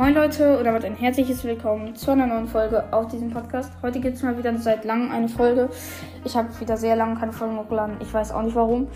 Moin 0.00 0.14
Leute 0.14 0.56
und 0.56 0.64
damit 0.64 0.82
ein 0.86 0.96
herzliches 0.96 1.44
Willkommen 1.44 1.94
zu 1.94 2.10
einer 2.10 2.26
neuen 2.26 2.48
Folge 2.48 2.90
auf 2.90 3.08
diesem 3.08 3.28
Podcast. 3.28 3.70
Heute 3.82 4.00
gibt 4.00 4.16
es 4.16 4.22
mal 4.22 4.38
wieder 4.38 4.56
seit 4.56 4.86
langem 4.86 5.10
eine 5.10 5.28
Folge. 5.28 5.68
Ich 6.24 6.34
habe 6.34 6.48
wieder 6.58 6.78
sehr 6.78 6.96
lange 6.96 7.20
keine 7.20 7.34
Folgen 7.34 7.58
hochgeladen. 7.58 7.98
Ich 8.00 8.14
weiß 8.14 8.32
auch 8.32 8.40
nicht 8.40 8.54
warum. 8.54 8.88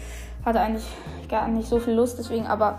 Hatte 0.47 0.61
eigentlich 0.61 0.87
gar 1.29 1.47
nicht 1.49 1.69
so 1.69 1.79
viel 1.79 1.93
Lust, 1.93 2.19
deswegen, 2.19 2.47
aber 2.47 2.79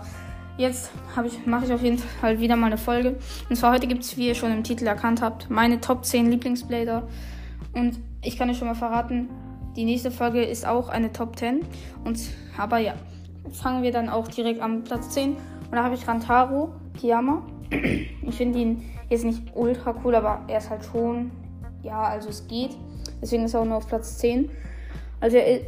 jetzt 0.56 0.90
ich, 1.24 1.46
mache 1.46 1.66
ich 1.66 1.72
auf 1.72 1.80
jeden 1.80 1.98
Fall 1.98 2.40
wieder 2.40 2.56
mal 2.56 2.66
eine 2.66 2.78
Folge. 2.78 3.14
Und 3.48 3.54
zwar 3.54 3.72
heute 3.72 3.86
gibt 3.86 4.02
es, 4.02 4.16
wie 4.16 4.26
ihr 4.26 4.34
schon 4.34 4.50
im 4.50 4.64
Titel 4.64 4.88
erkannt 4.88 5.22
habt, 5.22 5.48
meine 5.48 5.80
Top 5.80 6.04
10 6.04 6.28
Lieblingsblader. 6.28 7.06
Und 7.74 8.00
ich 8.22 8.36
kann 8.36 8.50
euch 8.50 8.58
schon 8.58 8.66
mal 8.66 8.74
verraten, 8.74 9.28
die 9.76 9.84
nächste 9.84 10.10
Folge 10.10 10.42
ist 10.42 10.66
auch 10.66 10.88
eine 10.88 11.12
Top 11.12 11.38
10. 11.38 11.60
Und 12.04 12.18
aber 12.58 12.78
ja, 12.78 12.94
fangen 13.52 13.84
wir 13.84 13.92
dann 13.92 14.08
auch 14.08 14.26
direkt 14.26 14.62
am 14.62 14.82
Platz 14.82 15.10
10. 15.10 15.36
Und 15.36 15.36
da 15.70 15.84
habe 15.84 15.94
ich 15.94 16.08
Rantaro 16.08 16.72
Kiyama. 16.98 17.44
Ich 17.70 18.36
finde 18.36 18.58
ihn 18.58 18.82
jetzt 19.08 19.24
nicht 19.24 19.42
ultra 19.54 19.94
cool, 20.04 20.14
aber 20.14 20.42
er 20.48 20.58
ist 20.58 20.70
halt 20.70 20.84
schon, 20.84 21.30
ja, 21.82 22.02
also 22.02 22.28
es 22.28 22.46
geht. 22.46 22.76
Deswegen 23.20 23.44
ist 23.44 23.54
er 23.54 23.60
auch 23.60 23.64
nur 23.64 23.76
auf 23.76 23.86
Platz 23.86 24.18
10. 24.18 24.50
Also 25.20 25.36
er, 25.36 25.60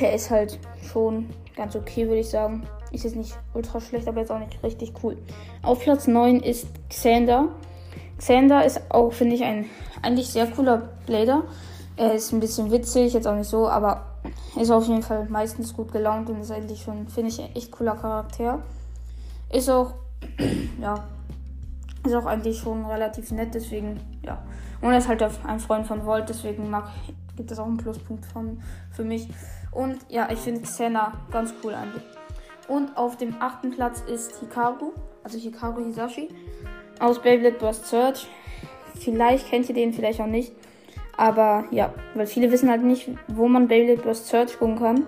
er 0.00 0.14
ist 0.14 0.30
halt 0.30 0.58
schon 0.82 1.30
ganz 1.56 1.76
okay, 1.76 2.06
würde 2.06 2.20
ich 2.20 2.28
sagen. 2.28 2.62
Ist 2.92 3.04
jetzt 3.04 3.16
nicht 3.16 3.36
ultra 3.54 3.80
schlecht, 3.80 4.06
aber 4.06 4.20
jetzt 4.20 4.30
auch 4.30 4.38
nicht 4.38 4.62
richtig 4.62 4.92
cool. 5.02 5.16
Auf 5.62 5.80
Platz 5.80 6.06
9 6.06 6.40
ist 6.40 6.66
Xander. 6.88 7.48
Xander 8.18 8.64
ist 8.64 8.80
auch, 8.90 9.12
finde 9.12 9.34
ich, 9.34 9.42
ein 9.42 9.66
eigentlich 10.02 10.28
sehr 10.28 10.46
cooler 10.46 10.90
Blader. 11.06 11.44
Er 11.96 12.14
ist 12.14 12.32
ein 12.32 12.40
bisschen 12.40 12.70
witzig, 12.70 13.14
jetzt 13.14 13.26
auch 13.26 13.36
nicht 13.36 13.48
so, 13.48 13.68
aber 13.68 14.06
ist 14.60 14.70
auf 14.70 14.86
jeden 14.86 15.02
Fall 15.02 15.26
meistens 15.28 15.74
gut 15.74 15.92
gelaunt 15.92 16.28
und 16.28 16.40
ist 16.40 16.50
eigentlich 16.50 16.82
schon, 16.82 17.08
finde 17.08 17.30
ich, 17.30 17.40
ein 17.40 17.54
echt 17.54 17.70
cooler 17.72 17.94
Charakter. 17.94 18.62
Ist 19.52 19.70
auch, 19.70 19.94
ja, 20.80 21.04
ist 22.04 22.14
auch 22.14 22.26
eigentlich 22.26 22.58
schon 22.58 22.84
relativ 22.84 23.30
nett, 23.32 23.54
deswegen, 23.54 24.00
ja. 24.22 24.42
Und 24.80 24.92
er 24.92 24.98
ist 24.98 25.08
halt 25.08 25.22
ein 25.22 25.60
Freund 25.60 25.86
von 25.86 26.04
Volt, 26.04 26.28
deswegen 26.28 26.68
mag, 26.68 26.90
gibt 27.36 27.50
es 27.50 27.58
auch 27.58 27.66
einen 27.66 27.78
Pluspunkt 27.78 28.26
von, 28.26 28.60
für 28.90 29.04
mich. 29.04 29.28
Und 29.72 29.98
ja, 30.08 30.28
ich 30.30 30.38
finde 30.38 30.62
Xena 30.62 31.12
ganz 31.30 31.54
cool 31.62 31.74
eigentlich. 31.74 32.02
Und 32.68 32.96
auf 32.96 33.16
dem 33.16 33.36
achten 33.40 33.70
Platz 33.70 34.02
ist 34.02 34.38
Hikaru, 34.40 34.92
also 35.22 35.38
Hikaru 35.38 35.84
Hisashi 35.84 36.28
aus 37.00 37.20
Beyblade 37.20 37.56
Burst 37.58 37.86
Search. 37.86 38.26
Vielleicht 38.98 39.48
kennt 39.48 39.68
ihr 39.68 39.74
den, 39.74 39.92
vielleicht 39.92 40.20
auch 40.20 40.26
nicht. 40.26 40.52
Aber 41.16 41.64
ja, 41.70 41.92
weil 42.14 42.26
viele 42.26 42.50
wissen 42.50 42.70
halt 42.70 42.82
nicht, 42.82 43.08
wo 43.28 43.48
man 43.48 43.68
Beyblade 43.68 44.02
Burst 44.02 44.28
Search 44.28 44.58
gucken 44.58 44.78
kann. 44.78 45.06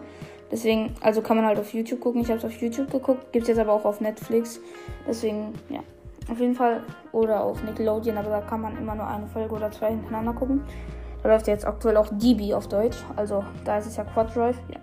Deswegen, 0.50 0.94
also 1.00 1.22
kann 1.22 1.36
man 1.36 1.46
halt 1.46 1.58
auf 1.58 1.74
YouTube 1.74 2.00
gucken. 2.00 2.20
Ich 2.20 2.28
habe 2.28 2.38
es 2.38 2.44
auf 2.44 2.60
YouTube 2.60 2.90
geguckt, 2.90 3.32
gibt 3.32 3.44
es 3.44 3.48
jetzt 3.48 3.58
aber 3.58 3.72
auch 3.72 3.84
auf 3.84 4.00
Netflix. 4.00 4.60
Deswegen, 5.06 5.54
ja, 5.68 5.80
auf 6.30 6.40
jeden 6.40 6.54
Fall. 6.54 6.82
Oder 7.12 7.42
auf 7.42 7.62
Nickelodeon, 7.62 8.16
aber 8.18 8.30
da 8.30 8.40
kann 8.40 8.60
man 8.60 8.76
immer 8.76 8.94
nur 8.94 9.06
eine 9.06 9.26
Folge 9.26 9.54
oder 9.54 9.70
zwei 9.70 9.90
hintereinander 9.90 10.32
gucken. 10.32 10.62
Da 11.22 11.30
läuft 11.30 11.46
jetzt 11.46 11.66
aktuell 11.66 11.96
auch 11.96 12.08
DB 12.12 12.54
auf 12.54 12.68
Deutsch. 12.68 12.98
Also 13.16 13.44
da 13.64 13.78
ist 13.78 13.86
es 13.86 13.96
ja 13.96 14.04
Quad 14.04 14.34
Drive. 14.34 14.58
Ja. 14.68 14.80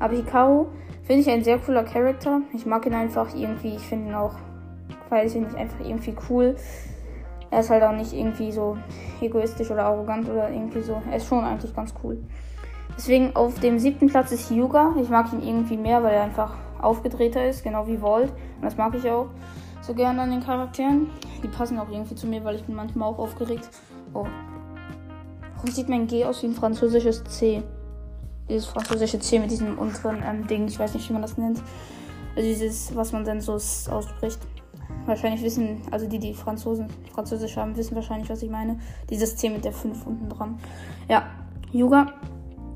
Aber 0.00 0.14
Hikaru 0.14 0.66
finde 1.02 1.22
ich 1.22 1.30
ein 1.30 1.44
sehr 1.44 1.58
cooler 1.58 1.84
Charakter. 1.84 2.40
Ich 2.52 2.66
mag 2.66 2.86
ihn 2.86 2.94
einfach 2.94 3.34
irgendwie. 3.34 3.76
Ich 3.76 3.82
finde 3.82 4.08
ihn 4.08 4.14
auch, 4.14 4.34
weiß 5.10 5.34
ich 5.34 5.40
nicht, 5.42 5.56
einfach 5.56 5.80
irgendwie 5.80 6.14
cool. 6.28 6.56
Er 7.50 7.60
ist 7.60 7.70
halt 7.70 7.82
auch 7.84 7.92
nicht 7.92 8.12
irgendwie 8.12 8.50
so 8.50 8.76
egoistisch 9.20 9.70
oder 9.70 9.84
arrogant 9.84 10.28
oder 10.28 10.50
irgendwie 10.50 10.82
so. 10.82 11.00
Er 11.10 11.16
ist 11.16 11.28
schon 11.28 11.44
eigentlich 11.44 11.74
ganz 11.74 11.94
cool. 12.02 12.18
Deswegen 12.96 13.34
auf 13.36 13.58
dem 13.60 13.78
siebten 13.78 14.08
Platz 14.08 14.32
ist 14.32 14.50
Yuga. 14.50 14.94
Ich 15.00 15.08
mag 15.08 15.32
ihn 15.32 15.42
irgendwie 15.42 15.76
mehr, 15.76 16.02
weil 16.02 16.14
er 16.14 16.22
einfach 16.24 16.54
aufgedrehter 16.80 17.46
ist, 17.46 17.62
genau 17.62 17.86
wie 17.86 18.00
Volt. 18.00 18.30
Und 18.30 18.64
das 18.64 18.76
mag 18.76 18.94
ich 18.94 19.08
auch 19.08 19.26
so 19.86 19.94
gerne 19.94 20.22
an 20.22 20.30
den 20.30 20.42
Charakteren. 20.42 21.10
Die 21.42 21.48
passen 21.48 21.78
auch 21.78 21.88
irgendwie 21.90 22.14
zu 22.14 22.26
mir, 22.26 22.42
weil 22.44 22.56
ich 22.56 22.64
bin 22.64 22.74
manchmal 22.74 23.08
auch 23.08 23.18
aufgeregt. 23.18 23.68
Oh. 24.14 24.26
Warum 25.56 25.70
sieht 25.70 25.88
mein 25.88 26.06
G 26.06 26.24
aus 26.24 26.42
wie 26.42 26.46
ein 26.46 26.54
französisches 26.54 27.22
C? 27.24 27.62
Dieses 28.48 28.66
französische 28.66 29.18
C 29.18 29.38
mit 29.38 29.50
diesem 29.50 29.78
unteren 29.78 30.22
ähm, 30.26 30.46
Ding. 30.46 30.66
Ich 30.66 30.78
weiß 30.78 30.94
nicht, 30.94 31.08
wie 31.08 31.12
man 31.12 31.22
das 31.22 31.36
nennt. 31.36 31.62
Also 32.36 32.48
dieses, 32.48 32.94
was 32.96 33.12
man 33.12 33.24
dann 33.24 33.40
so 33.40 33.54
ausspricht. 33.54 34.38
Wahrscheinlich 35.06 35.42
wissen, 35.42 35.82
also 35.90 36.06
die, 36.06 36.18
die 36.18 36.34
Franzosen, 36.34 36.88
Französisch 37.12 37.56
haben, 37.56 37.76
wissen 37.76 37.94
wahrscheinlich, 37.94 38.28
was 38.28 38.42
ich 38.42 38.50
meine. 38.50 38.78
Dieses 39.10 39.36
C 39.36 39.50
mit 39.50 39.64
der 39.64 39.72
5 39.72 40.06
unten 40.06 40.28
dran. 40.28 40.58
Ja, 41.08 41.26
Yuga 41.72 42.12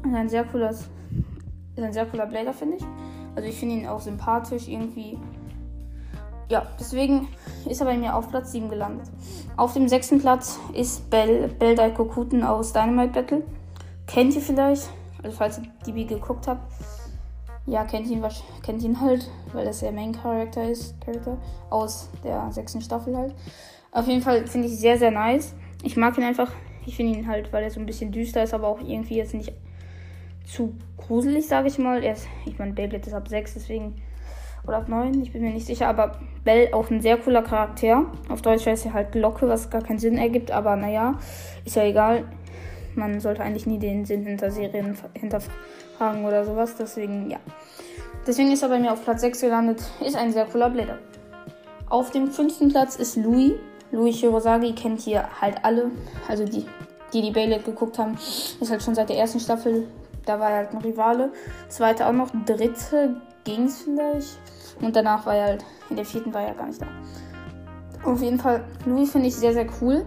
ist 0.04 0.14
ein 0.14 0.28
sehr 0.28 0.44
cooler, 0.44 0.70
ist 0.70 0.88
ein 1.76 1.92
sehr 1.92 2.06
cooler 2.06 2.26
Blader, 2.26 2.52
finde 2.52 2.76
ich. 2.76 2.84
Also 3.34 3.48
ich 3.48 3.56
finde 3.56 3.76
ihn 3.76 3.86
auch 3.86 4.00
sympathisch 4.00 4.68
irgendwie. 4.68 5.18
Ja, 6.48 6.66
deswegen 6.80 7.28
ist 7.68 7.80
er 7.80 7.86
bei 7.86 7.96
mir 7.96 8.14
auf 8.14 8.30
Platz 8.30 8.52
7 8.52 8.68
gelandet. 8.70 9.06
Auf 9.56 9.74
dem 9.74 9.88
sechsten 9.88 10.20
Platz 10.20 10.58
ist 10.72 11.10
Bell, 11.10 11.48
Bell 11.48 11.74
Daikokuten 11.74 12.42
aus 12.42 12.72
Dynamite 12.72 13.12
Battle. 13.12 13.42
Kennt 14.06 14.34
ihr 14.34 14.40
vielleicht? 14.40 14.88
Also 15.22 15.36
falls 15.36 15.58
ihr 15.58 15.64
die 15.86 16.06
geguckt 16.06 16.46
habt 16.46 16.62
ja, 17.68 17.84
kennt 17.84 18.08
ihn, 18.08 18.24
kennt 18.62 18.82
ihn 18.82 19.00
halt, 19.00 19.30
weil 19.52 19.66
das 19.66 19.80
der 19.80 19.92
Main 19.92 20.12
Character 20.12 20.70
ist, 20.70 20.98
Character 21.02 21.36
aus 21.68 22.08
der 22.24 22.50
sechsten 22.50 22.80
Staffel 22.80 23.16
halt. 23.16 23.34
Auf 23.92 24.06
jeden 24.06 24.22
Fall 24.22 24.46
finde 24.46 24.68
ich 24.68 24.78
sehr, 24.78 24.98
sehr 24.98 25.10
nice. 25.10 25.54
Ich 25.82 25.96
mag 25.96 26.16
ihn 26.16 26.24
einfach. 26.24 26.50
Ich 26.86 26.96
finde 26.96 27.18
ihn 27.18 27.28
halt, 27.28 27.52
weil 27.52 27.62
er 27.62 27.70
so 27.70 27.78
ein 27.78 27.86
bisschen 27.86 28.10
düster 28.10 28.42
ist, 28.42 28.54
aber 28.54 28.68
auch 28.68 28.80
irgendwie 28.80 29.16
jetzt 29.16 29.34
nicht 29.34 29.52
zu 30.46 30.74
gruselig, 30.96 31.46
sage 31.46 31.68
ich 31.68 31.78
mal. 31.78 32.02
Er 32.02 32.14
ist, 32.14 32.26
ich 32.46 32.58
meine, 32.58 32.72
Beyblade 32.72 33.06
ist 33.06 33.14
ab 33.14 33.28
6, 33.28 33.54
deswegen. 33.54 34.00
Oder 34.68 34.78
ab 34.78 34.88
9, 34.88 35.22
ich 35.22 35.32
bin 35.32 35.40
mir 35.40 35.50
nicht 35.50 35.66
sicher. 35.66 35.88
Aber 35.88 36.12
Bell 36.44 36.68
auch 36.72 36.90
ein 36.90 37.00
sehr 37.00 37.16
cooler 37.16 37.42
Charakter. 37.42 38.04
Auf 38.28 38.42
Deutsch 38.42 38.66
heißt 38.66 38.84
er 38.84 38.92
halt 38.92 39.12
Glocke, 39.12 39.48
was 39.48 39.70
gar 39.70 39.82
keinen 39.82 39.98
Sinn 39.98 40.18
ergibt, 40.18 40.50
aber 40.50 40.76
naja, 40.76 41.18
ist 41.64 41.76
ja 41.76 41.84
egal. 41.84 42.24
Man 42.94 43.18
sollte 43.20 43.42
eigentlich 43.42 43.66
nie 43.66 43.78
den 43.78 44.04
Sinn 44.04 44.26
hinter 44.26 44.50
Serien 44.50 44.94
hinterfragen 45.14 46.24
oder 46.26 46.44
sowas. 46.44 46.74
Deswegen, 46.78 47.30
ja. 47.30 47.38
Deswegen 48.26 48.52
ist 48.52 48.62
er 48.62 48.68
bei 48.68 48.78
mir 48.78 48.92
auf 48.92 49.02
Platz 49.02 49.22
6 49.22 49.40
gelandet. 49.40 49.82
Ist 50.04 50.16
ein 50.16 50.32
sehr 50.32 50.44
cooler 50.44 50.68
Blätter. 50.68 50.98
Auf 51.88 52.10
dem 52.10 52.30
fünften 52.30 52.68
Platz 52.68 52.96
ist 52.96 53.16
Louis. 53.16 53.54
Louis 53.90 54.20
Hirosagi 54.20 54.74
kennt 54.74 55.00
hier 55.00 55.26
halt 55.40 55.64
alle. 55.64 55.90
Also 56.28 56.44
die, 56.44 56.66
die 57.14 57.22
die 57.22 57.30
Beyblade 57.30 57.62
geguckt 57.62 57.98
haben, 57.98 58.18
ist 58.60 58.70
halt 58.70 58.82
schon 58.82 58.94
seit 58.94 59.08
der 59.08 59.16
ersten 59.16 59.40
Staffel. 59.40 59.86
Da 60.26 60.38
war 60.38 60.50
er 60.50 60.56
halt 60.58 60.72
ein 60.72 60.82
Rivale. 60.82 61.32
Zweite 61.70 62.06
auch 62.06 62.12
noch. 62.12 62.28
Dritte 62.44 63.16
ging 63.44 63.64
es 63.64 63.80
vielleicht. 63.82 64.38
Und 64.80 64.94
danach 64.94 65.26
war 65.26 65.34
er 65.34 65.44
halt, 65.44 65.64
in 65.90 65.96
der 65.96 66.04
vierten 66.04 66.32
war 66.32 66.42
er 66.42 66.54
gar 66.54 66.66
nicht 66.66 66.80
da. 66.80 66.86
Auf 68.04 68.22
jeden 68.22 68.38
Fall, 68.38 68.64
Louis 68.86 69.10
finde 69.10 69.28
ich 69.28 69.34
sehr, 69.34 69.52
sehr 69.52 69.66
cool. 69.80 70.04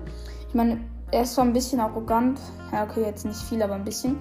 Ich 0.48 0.54
meine, 0.54 0.80
er 1.12 1.24
ist 1.24 1.34
zwar 1.34 1.46
ein 1.46 1.54
bisschen 1.54 1.80
arrogant. 1.80 2.40
Ja, 2.72 2.84
okay, 2.84 3.04
jetzt 3.04 3.26
nicht 3.26 3.40
viel, 3.42 3.62
aber 3.62 3.76
ein 3.76 3.84
bisschen. 3.84 4.18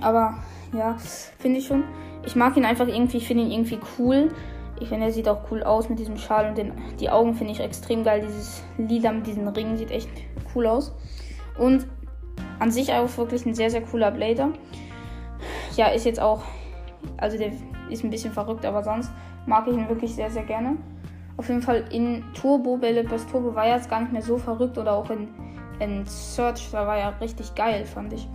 Aber 0.00 0.38
ja, 0.72 0.96
finde 1.38 1.58
ich 1.58 1.66
schon. 1.66 1.84
Ich 2.24 2.36
mag 2.36 2.56
ihn 2.56 2.64
einfach 2.64 2.86
irgendwie, 2.86 3.16
ich 3.18 3.26
finde 3.26 3.44
ihn 3.44 3.50
irgendwie 3.50 3.80
cool. 3.98 4.30
Ich 4.80 4.88
finde, 4.88 5.06
er 5.06 5.12
sieht 5.12 5.28
auch 5.28 5.50
cool 5.50 5.62
aus 5.62 5.88
mit 5.88 5.98
diesem 5.98 6.16
Schal 6.16 6.48
und 6.48 6.58
den, 6.58 6.72
die 6.98 7.10
Augen 7.10 7.34
finde 7.34 7.52
ich 7.52 7.60
extrem 7.60 8.04
geil. 8.04 8.24
Dieses 8.26 8.62
Lila 8.78 9.12
mit 9.12 9.26
diesen 9.26 9.46
Ringen 9.48 9.76
sieht 9.76 9.90
echt 9.90 10.08
cool 10.54 10.66
aus. 10.66 10.92
Und 11.58 11.86
an 12.58 12.70
sich 12.70 12.92
auch 12.92 13.16
wirklich 13.16 13.44
ein 13.46 13.54
sehr, 13.54 13.70
sehr 13.70 13.82
cooler 13.82 14.10
Blader. 14.10 14.50
Ja, 15.76 15.88
ist 15.88 16.06
jetzt 16.06 16.20
auch, 16.20 16.42
also 17.16 17.36
der 17.36 17.52
ist 17.92 18.04
ein 18.04 18.10
bisschen 18.10 18.32
verrückt, 18.32 18.64
aber 18.64 18.82
sonst 18.82 19.10
mag 19.46 19.66
ich 19.66 19.74
ihn 19.74 19.88
wirklich 19.88 20.14
sehr, 20.14 20.30
sehr 20.30 20.44
gerne. 20.44 20.76
Auf 21.36 21.48
jeden 21.48 21.62
Fall 21.62 21.84
in 21.90 22.24
Turbo, 22.34 22.76
Best 22.76 23.30
Turbo 23.30 23.54
war 23.54 23.66
jetzt 23.66 23.88
gar 23.88 24.00
nicht 24.00 24.12
mehr 24.12 24.22
so 24.22 24.38
verrückt 24.38 24.78
oder 24.78 24.92
auch 24.92 25.10
in, 25.10 25.28
in 25.80 26.04
Search, 26.06 26.70
da 26.72 26.86
war 26.86 26.98
ja 26.98 27.08
richtig 27.20 27.54
geil, 27.54 27.84
fand 27.84 28.12
ich. 28.12 28.28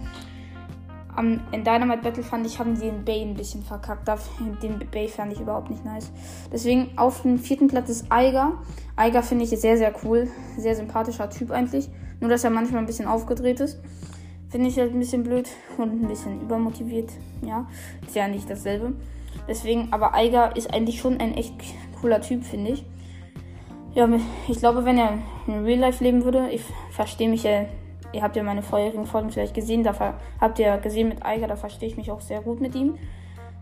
Am, 1.15 1.39
in 1.51 1.63
Dynamite 1.63 2.03
Battle 2.03 2.23
fand 2.23 2.45
ich, 2.45 2.59
haben 2.59 2.75
sie 2.75 2.85
den 2.85 3.03
Bay 3.03 3.23
ein 3.23 3.33
bisschen 3.33 3.63
verkackt. 3.63 4.07
Den 4.61 4.77
Bay 4.91 5.07
fand 5.07 5.33
ich 5.33 5.39
überhaupt 5.41 5.71
nicht 5.71 5.83
nice. 5.83 6.11
Deswegen 6.51 6.91
auf 6.95 7.23
dem 7.23 7.39
vierten 7.39 7.67
Platz 7.67 7.89
ist 7.89 8.05
Eiger. 8.11 8.53
Eiger 8.95 9.23
finde 9.23 9.45
ich 9.45 9.49
sehr, 9.49 9.77
sehr 9.77 9.93
cool. 10.03 10.27
Sehr 10.57 10.75
sympathischer 10.75 11.27
Typ 11.31 11.49
eigentlich. 11.49 11.89
Nur, 12.19 12.29
dass 12.29 12.43
er 12.43 12.51
manchmal 12.51 12.81
ein 12.81 12.85
bisschen 12.85 13.07
aufgedreht 13.07 13.59
ist. 13.61 13.79
Finde 14.49 14.69
ich 14.69 14.77
halt 14.77 14.93
ein 14.93 14.99
bisschen 14.99 15.23
blöd 15.23 15.49
und 15.77 16.03
ein 16.03 16.07
bisschen 16.07 16.39
übermotiviert. 16.39 17.11
Ja, 17.41 17.67
ist 18.05 18.15
ja 18.15 18.27
nicht 18.27 18.47
dasselbe. 18.47 18.93
Deswegen, 19.47 19.89
aber 19.91 20.13
Eiger 20.13 20.55
ist 20.55 20.73
eigentlich 20.73 20.99
schon 20.99 21.19
ein 21.19 21.33
echt 21.35 21.53
cooler 21.99 22.21
Typ, 22.21 22.43
finde 22.43 22.71
ich. 22.71 22.85
Ja, 23.93 24.07
ich 24.47 24.59
glaube, 24.59 24.85
wenn 24.85 24.97
er 24.97 25.17
in 25.47 25.63
Real 25.65 25.79
Life 25.79 26.03
leben 26.03 26.23
würde, 26.23 26.49
ich 26.49 26.61
verstehe 26.91 27.29
mich 27.29 27.43
ja, 27.43 27.65
ihr 28.13 28.21
habt 28.21 28.35
ja 28.35 28.43
meine 28.43 28.61
vorherigen 28.61 29.05
Folgen 29.05 29.31
vielleicht 29.31 29.55
gesehen, 29.55 29.83
da 29.83 30.15
habt 30.39 30.59
ihr 30.59 30.77
gesehen 30.77 31.09
mit 31.09 31.25
Eiger, 31.25 31.47
da 31.47 31.55
verstehe 31.55 31.89
ich 31.89 31.97
mich 31.97 32.11
auch 32.11 32.21
sehr 32.21 32.41
gut 32.41 32.61
mit 32.61 32.75
ihm. 32.75 32.95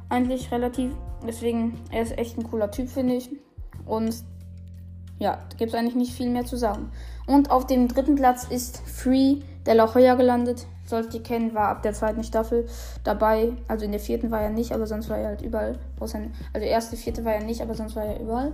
Eigentlich 0.09 0.51
relativ. 0.51 0.91
Deswegen, 1.25 1.79
er 1.89 2.01
ist 2.01 2.17
echt 2.17 2.37
ein 2.37 2.43
cooler 2.43 2.69
Typ, 2.69 2.89
finde 2.89 3.15
ich. 3.15 3.29
Und 3.85 4.23
ja, 5.19 5.39
da 5.49 5.57
gibt 5.57 5.71
es 5.71 5.75
eigentlich 5.75 5.95
nicht 5.95 6.13
viel 6.13 6.29
mehr 6.29 6.45
zu 6.45 6.57
sagen. 6.57 6.91
Und 7.27 7.49
auf 7.49 7.65
dem 7.65 7.87
dritten 7.87 8.15
Platz 8.15 8.43
ist 8.43 8.81
Free 8.85 9.37
der 9.65 9.75
La 9.75 9.85
Jolla 9.85 10.15
gelandet. 10.15 10.65
Solltet 10.85 11.15
ihr 11.15 11.23
kennen, 11.23 11.55
war 11.55 11.69
ab 11.69 11.81
der 11.81 11.93
zweiten 11.93 12.23
Staffel 12.23 12.67
dabei. 13.03 13.53
Also 13.67 13.85
in 13.85 13.91
der 13.91 13.99
vierten 13.99 14.29
war 14.31 14.41
er 14.41 14.51
nicht, 14.51 14.71
aber 14.71 14.85
sonst 14.85 15.09
war 15.09 15.17
er 15.17 15.29
halt 15.29 15.41
überall. 15.41 15.77
Also 15.99 16.67
erste, 16.67 16.95
vierte 16.95 17.25
war 17.25 17.33
er 17.33 17.43
nicht, 17.43 17.61
aber 17.61 17.73
sonst 17.73 17.95
war 17.95 18.05
er 18.05 18.19
überall. 18.19 18.53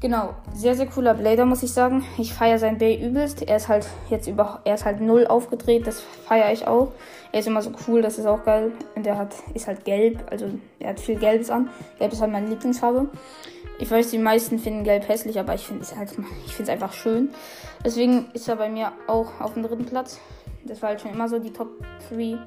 Genau, 0.00 0.34
sehr, 0.54 0.76
sehr 0.76 0.86
cooler 0.86 1.14
Blader, 1.14 1.44
muss 1.44 1.64
ich 1.64 1.72
sagen. 1.72 2.04
Ich 2.18 2.32
feiere 2.32 2.60
sein 2.60 2.78
Bay 2.78 3.04
übelst. 3.04 3.42
Er 3.42 3.56
ist 3.56 3.66
halt 3.66 3.84
jetzt 4.08 4.28
über, 4.28 4.60
er 4.64 4.74
ist 4.74 4.84
halt 4.84 5.00
null 5.00 5.26
aufgedreht, 5.26 5.88
das 5.88 6.00
feiere 6.00 6.52
ich 6.52 6.68
auch. 6.68 6.92
Er 7.32 7.40
ist 7.40 7.48
immer 7.48 7.62
so 7.62 7.72
cool, 7.88 8.00
das 8.00 8.16
ist 8.16 8.26
auch 8.26 8.44
geil. 8.44 8.70
Und 8.94 9.08
er 9.08 9.18
hat, 9.18 9.34
ist 9.54 9.66
halt 9.66 9.84
gelb, 9.84 10.24
also 10.30 10.46
er 10.78 10.90
hat 10.90 11.00
viel 11.00 11.16
Gelbes 11.16 11.50
an. 11.50 11.70
Gelb 11.98 12.12
ist 12.12 12.20
halt 12.20 12.30
meine 12.30 12.46
Lieblingsfarbe. 12.46 13.08
Ich 13.78 13.90
weiß, 13.90 14.10
die 14.10 14.18
meisten 14.18 14.58
finden 14.58 14.82
Gelb 14.82 15.08
hässlich, 15.08 15.38
aber 15.38 15.54
ich 15.54 15.66
finde 15.66 15.82
es 15.82 15.94
halt, 15.94 16.10
einfach 16.68 16.92
schön. 16.92 17.30
Deswegen 17.84 18.26
ist 18.32 18.48
er 18.48 18.56
bei 18.56 18.68
mir 18.68 18.92
auch 19.06 19.40
auf 19.40 19.54
dem 19.54 19.62
dritten 19.62 19.86
Platz. 19.86 20.20
Das 20.64 20.82
war 20.82 20.90
halt 20.90 21.00
schon 21.00 21.12
immer 21.12 21.28
so, 21.28 21.38
die 21.38 21.52
Top 21.52 21.68
3, 22.10 22.38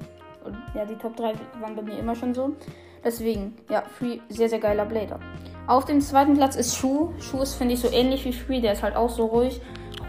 ja, 0.74 0.84
die 0.84 0.96
Top 0.96 1.16
3 1.16 1.32
waren 1.60 1.74
bei 1.74 1.82
mir 1.82 1.98
immer 1.98 2.14
schon 2.14 2.34
so. 2.34 2.54
Deswegen, 3.04 3.56
ja, 3.68 3.82
Free, 3.98 4.18
sehr, 4.28 4.48
sehr 4.48 4.60
geiler 4.60 4.84
Blader. 4.84 5.18
Auf 5.66 5.86
dem 5.86 6.00
zweiten 6.00 6.34
Platz 6.34 6.56
ist 6.56 6.76
Schuh. 6.76 7.12
Schuh 7.18 7.40
ist, 7.42 7.54
finde 7.54 7.74
ich, 7.74 7.80
so 7.80 7.88
ähnlich 7.90 8.24
wie 8.24 8.32
Free. 8.32 8.60
Der 8.60 8.72
ist 8.72 8.82
halt 8.82 8.94
auch 8.94 9.10
so 9.10 9.26
ruhig. 9.26 9.60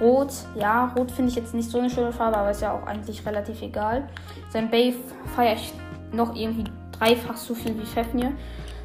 Rot, 0.01 0.33
ja, 0.55 0.93
Rot 0.97 1.11
finde 1.11 1.29
ich 1.29 1.35
jetzt 1.35 1.53
nicht 1.53 1.69
so 1.69 1.79
eine 1.79 1.89
schöne 1.89 2.11
Farbe, 2.11 2.37
aber 2.37 2.51
ist 2.51 2.61
ja 2.61 2.73
auch 2.73 2.85
eigentlich 2.85 3.25
relativ 3.25 3.61
egal. 3.61 4.09
Sein 4.49 4.69
Bay 4.69 4.95
feiere 5.35 5.53
ich 5.53 5.73
noch 6.11 6.35
irgendwie 6.35 6.65
dreifach 6.91 7.37
so 7.37 7.55
viel 7.55 7.79
wie 7.79 7.85
Fefnir. 7.85 8.33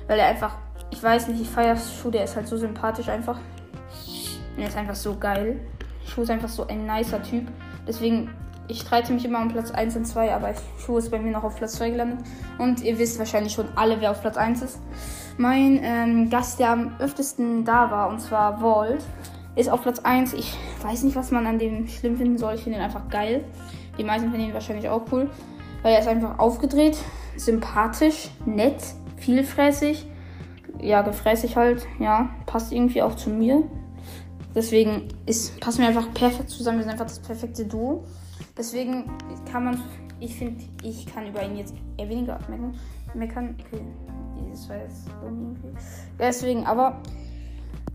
Weil 0.07 0.19
er 0.21 0.29
einfach, 0.29 0.57
ich 0.99 1.05
weiß 1.05 1.29
nicht, 1.29 1.41
ich 1.41 1.49
feiere 1.49 1.77
Schuh, 1.77 2.11
der 2.11 2.25
ist 2.25 2.35
halt 2.35 2.49
so 2.49 2.57
sympathisch 2.57 3.09
einfach. 3.09 3.39
Und 4.57 4.63
er 4.63 4.69
ist 4.69 4.77
einfach 4.77 4.97
so 4.97 5.17
geil. 5.17 5.61
Schuh 6.05 6.23
ist 6.23 6.31
einfach 6.31 6.49
so 6.49 6.67
ein 6.67 6.87
nicer 6.87 7.23
Typ. 7.23 7.47
Deswegen 7.87 8.31
ich 8.67 8.81
streite 8.81 9.13
mich 9.13 9.25
immer 9.25 9.41
um 9.41 9.49
Platz 9.49 9.71
1 9.71 9.97
und 9.97 10.07
2, 10.07 10.35
aber 10.35 10.53
Schuh 10.79 10.99
ist 10.99 11.11
bei 11.11 11.19
mir 11.19 11.31
noch 11.31 11.45
auf 11.45 11.57
Platz 11.57 11.75
2 11.75 11.91
gelandet. 11.91 12.19
Und 12.59 12.83
ihr 12.83 12.99
wisst 12.99 13.19
wahrscheinlich 13.19 13.53
schon 13.53 13.67
alle, 13.77 14.01
wer 14.01 14.11
auf 14.11 14.21
Platz 14.21 14.37
1 14.37 14.61
ist. 14.61 14.81
Mein 15.39 15.81
ähm, 15.83 16.31
Gast, 16.31 16.59
der 16.59 16.73
am 16.73 16.97
öftesten 16.99 17.65
da 17.65 17.91
war, 17.91 18.11
und 18.11 18.21
zwar 18.21 18.61
Walt, 18.61 19.03
ist 19.55 19.71
auf 19.71 19.83
Platz 19.83 20.01
1. 20.01 20.35
Ich 20.35 20.53
weiß 20.83 21.05
nicht, 21.05 21.17
was 21.17 21.31
man 21.31 21.47
an 21.47 21.61
dem 21.61 21.87
schlimm 21.87 22.17
finden 22.17 22.39
soll. 22.39 22.57
Ich 22.57 22.63
finde 22.65 22.79
ihn 22.79 22.85
einfach 22.85 23.09
geil. 23.09 23.45
Die 23.97 24.05
meisten 24.05 24.31
finden 24.31 24.49
ihn 24.49 24.55
wahrscheinlich 24.55 24.89
auch 24.89 25.03
cool, 25.13 25.31
weil 25.83 25.95
er 25.95 26.01
ist 26.01 26.09
einfach 26.09 26.39
aufgedreht, 26.39 26.99
sympathisch, 27.37 28.31
nett, 28.45 28.83
vielfräßig. 29.17 30.07
Ja, 30.81 31.03
gefräßig 31.03 31.57
halt, 31.57 31.87
ja, 31.99 32.31
passt 32.47 32.73
irgendwie 32.73 33.03
auch 33.03 33.17
zu 33.17 33.31
mir. 33.31 33.65
Deswegen 34.55 35.09
ist, 35.27 35.61
passen 35.61 35.81
wir 35.81 35.89
einfach 35.89 36.13
perfekt 36.15 36.51
zusammen. 36.51 36.79
Wir 36.79 36.85
sind 36.85 36.93
einfach 36.93 37.07
das 37.07 37.21
perfekte 37.21 37.65
Duo. 37.65 38.05
Deswegen 38.57 39.11
kann 39.51 39.65
man, 39.65 39.83
ich 40.21 40.35
finde, 40.37 40.65
ich 40.83 41.07
kann 41.07 41.27
über 41.27 41.43
ihn 41.45 41.57
jetzt 41.57 41.75
eher 41.97 42.09
weniger 42.09 42.39
meckern. 42.49 42.75
meckern. 43.15 43.57
Okay, 43.61 43.83
das 44.51 44.69
war 44.69 44.77
jetzt 44.77 45.09
irgendwie. 45.23 45.69
Deswegen, 46.19 46.67
aber 46.67 47.01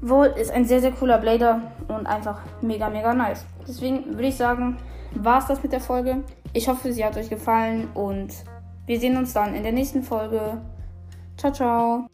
wohl 0.01 0.27
ist 0.27 0.51
ein 0.51 0.65
sehr, 0.65 0.81
sehr 0.81 0.91
cooler 0.91 1.17
Blader 1.17 1.61
und 1.87 2.05
einfach 2.05 2.41
mega, 2.61 2.89
mega 2.89 3.13
nice. 3.13 3.45
Deswegen 3.67 4.05
würde 4.05 4.27
ich 4.27 4.37
sagen, 4.37 4.77
war 5.15 5.39
es 5.39 5.47
das 5.47 5.63
mit 5.63 5.71
der 5.71 5.81
Folge. 5.81 6.23
Ich 6.53 6.67
hoffe, 6.67 6.93
sie 6.93 7.03
hat 7.03 7.17
euch 7.17 7.29
gefallen 7.29 7.87
und 7.93 8.33
wir 8.85 8.99
sehen 8.99 9.17
uns 9.17 9.33
dann 9.33 9.55
in 9.55 9.63
der 9.63 9.71
nächsten 9.71 10.03
Folge. 10.03 10.61
Ciao, 11.37 11.51
ciao. 11.51 12.07